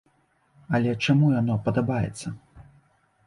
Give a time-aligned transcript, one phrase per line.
[0.77, 2.27] Але чаму яно падабаецца?